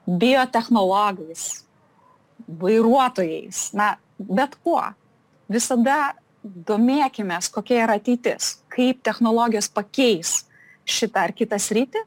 biotehnologais, 0.07 1.65
vairuotojais, 2.61 3.71
na, 3.77 3.97
bet 4.19 4.57
kuo. 4.65 4.83
Visada 5.53 6.15
domėkimės, 6.43 7.51
kokia 7.53 7.85
yra 7.85 7.99
ateitis, 8.01 8.57
kaip 8.73 9.03
technologijos 9.07 9.69
pakeis 9.71 10.43
šitą 10.89 11.29
ar 11.29 11.35
kitą 11.37 11.59
sritį 11.61 12.03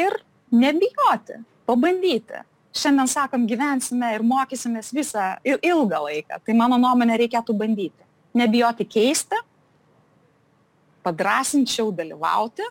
ir 0.00 0.16
nebijoti, 0.50 1.38
pabandyti. 1.68 2.42
Šiandien 2.74 3.10
sakom, 3.10 3.46
gyvensime 3.50 4.12
ir 4.14 4.22
mokysimės 4.22 4.92
visą 4.94 5.32
ilgą 5.42 6.02
laiką. 6.04 6.38
Tai 6.46 6.54
mano 6.58 6.78
nuomonė 6.78 7.16
reikėtų 7.18 7.54
bandyti. 7.58 8.06
Nebijoti 8.38 8.86
keisti, 8.86 9.38
padrasinčiau 11.02 11.90
dalyvauti, 11.94 12.66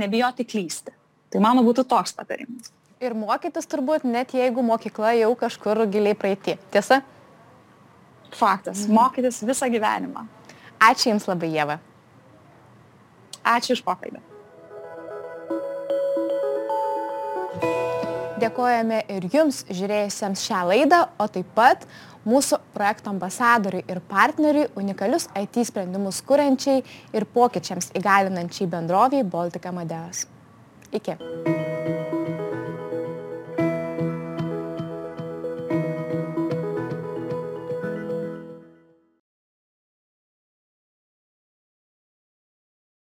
nebijoti 0.00 0.46
klysti. 0.48 0.94
Tai 1.28 1.42
mano 1.44 1.64
būtų 1.66 1.84
toks 1.90 2.16
patarimas. 2.16 2.72
Ir 3.02 3.14
mokytis 3.18 3.66
turbūt 3.66 4.04
net 4.06 4.34
jeigu 4.36 4.62
mokykla 4.62 5.14
jau 5.18 5.32
kažkur 5.38 5.82
giliai 5.90 6.14
praeiti. 6.18 6.54
Tiesa? 6.70 7.00
Faktas. 8.34 8.86
Mokytis 8.90 9.42
visą 9.46 9.66
gyvenimą. 9.70 10.26
Ačiū 10.82 11.10
Jums 11.10 11.26
labai, 11.30 11.50
Jėva. 11.54 11.78
Ačiū 13.44 13.74
iš 13.76 13.82
pokalbį. 13.86 14.22
Dėkojame 18.42 19.04
ir 19.14 19.28
Jums 19.32 19.62
žiūrėjusiems 19.70 20.42
šią 20.44 20.64
laidą, 20.68 21.04
o 21.18 21.28
taip 21.32 21.48
pat 21.56 21.86
mūsų 22.28 22.58
projekto 22.74 23.12
ambasadoriui 23.14 23.84
ir 23.88 24.02
partneriui 24.10 24.68
unikalius 24.80 25.28
IT 25.38 25.62
sprendimus 25.70 26.20
kuriančiai 26.26 26.84
ir 27.14 27.28
pokyčiams 27.36 27.92
įgalinančiai 27.96 28.70
bendroviai 28.70 29.24
Baltic 29.24 29.70
Amadeus. 29.70 30.26
Iki. 30.94 31.18